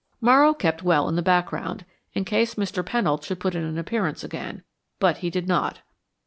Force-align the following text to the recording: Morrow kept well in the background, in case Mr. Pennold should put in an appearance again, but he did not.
Morrow 0.19 0.55
kept 0.55 0.81
well 0.81 1.07
in 1.07 1.15
the 1.15 1.21
background, 1.21 1.85
in 2.13 2.25
case 2.25 2.55
Mr. 2.55 2.83
Pennold 2.83 3.23
should 3.23 3.39
put 3.39 3.53
in 3.53 3.63
an 3.63 3.77
appearance 3.77 4.23
again, 4.23 4.63
but 4.97 5.17
he 5.17 5.29
did 5.29 5.47
not. 5.47 5.81